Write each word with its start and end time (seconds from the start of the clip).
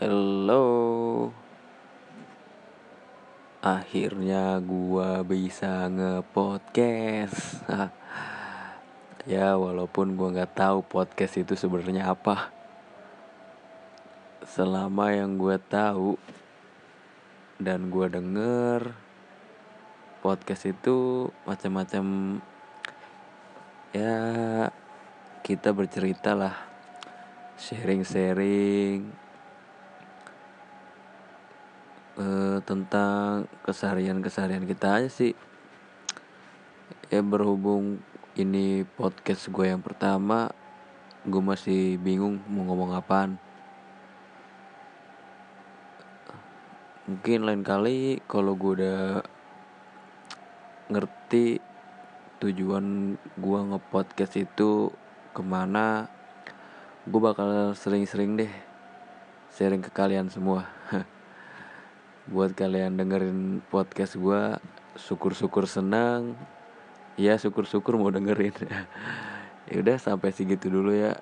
Halo 0.00 1.28
Akhirnya 3.60 4.56
gua 4.64 5.20
bisa 5.20 5.92
nge-podcast. 5.92 7.60
Ya 9.28 9.60
walaupun 9.60 10.16
gua 10.16 10.32
nggak 10.32 10.56
tahu 10.56 10.80
podcast 10.88 11.44
itu 11.44 11.52
sebenarnya 11.52 12.16
apa. 12.16 12.48
Selama 14.48 15.12
yang 15.12 15.36
gua 15.36 15.60
tahu 15.60 16.16
Dan 17.60 17.92
gua 17.92 18.08
denger 18.08 18.96
Podcast 20.24 20.64
itu 20.64 21.28
macam-macam 21.44 22.40
Ya 23.92 24.16
kita 25.44 25.76
bercerita 25.76 26.32
lah. 26.32 26.56
Sharing-sharing 27.60 29.28
uh, 32.20 32.58
tentang 32.68 33.48
keseharian-keseharian 33.64 34.68
kita 34.68 35.00
aja 35.00 35.08
sih. 35.08 35.32
Ya 37.08 37.24
berhubung 37.24 38.04
ini 38.36 38.84
podcast 38.84 39.48
gue 39.50 39.72
yang 39.72 39.82
pertama 39.82 40.52
gue 41.24 41.42
masih 41.42 41.96
bingung 41.96 42.38
mau 42.46 42.68
ngomong 42.68 42.92
apaan. 42.94 43.40
Mungkin 47.08 47.42
lain 47.42 47.64
kali 47.66 48.22
kalau 48.30 48.54
gue 48.54 48.84
udah 48.84 49.02
ngerti 50.90 51.58
tujuan 52.40 53.18
gue 53.18 53.58
ngepodcast 53.74 54.40
itu 54.40 54.90
ke 55.30 55.42
mana 55.44 56.08
gue 57.06 57.20
bakal 57.20 57.76
sering-sering 57.76 58.34
deh 58.40 58.52
sharing 59.54 59.84
ke 59.84 59.92
kalian 59.92 60.32
semua 60.32 60.66
buat 62.30 62.54
kalian 62.54 62.94
dengerin 62.94 63.58
podcast 63.74 64.14
gue 64.14 64.54
syukur-syukur 64.94 65.66
senang. 65.66 66.38
Ya 67.18 67.34
syukur-syukur 67.34 67.98
mau 67.98 68.10
dengerin. 68.14 68.54
Ya 69.70 69.86
udah 69.86 70.02
sampai 70.02 70.34
segitu 70.34 70.66
dulu 70.66 70.90
ya 70.90 71.14